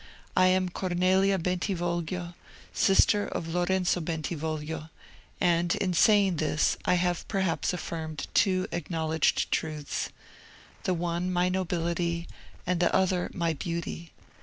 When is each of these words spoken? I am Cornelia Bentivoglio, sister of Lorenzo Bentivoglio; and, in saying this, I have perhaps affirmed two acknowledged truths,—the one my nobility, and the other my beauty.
I 0.35 0.47
am 0.47 0.67
Cornelia 0.69 1.37
Bentivoglio, 1.37 2.33
sister 2.73 3.27
of 3.27 3.47
Lorenzo 3.49 4.01
Bentivoglio; 4.01 4.89
and, 5.39 5.75
in 5.75 5.93
saying 5.93 6.37
this, 6.37 6.75
I 6.85 6.95
have 6.95 7.27
perhaps 7.27 7.71
affirmed 7.71 8.25
two 8.33 8.65
acknowledged 8.71 9.51
truths,—the 9.51 10.93
one 10.95 11.31
my 11.31 11.49
nobility, 11.49 12.27
and 12.65 12.79
the 12.79 12.91
other 12.95 13.29
my 13.31 13.53
beauty. 13.53 14.11